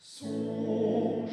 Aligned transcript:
songe 0.00 1.26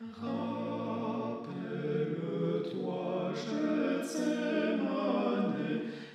Rappelle-toi, 0.00 1.44
je 3.34 3.50
t'ai 4.08 4.78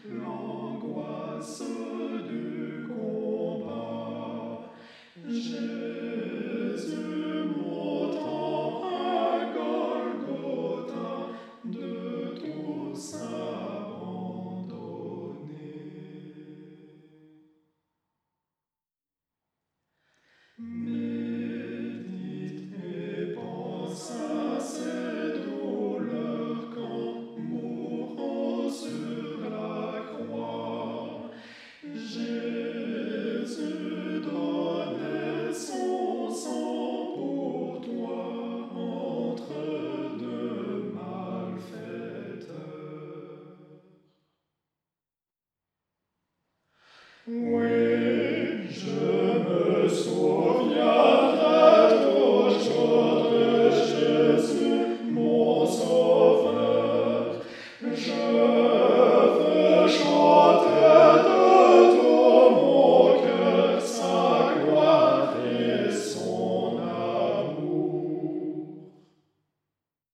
l'angoisse 0.09 1.61
du 2.27 2.87
combat. 2.87 4.73
Oui, 47.27 48.69
je 48.69 48.91
me 48.91 49.89
sois. 49.89 50.44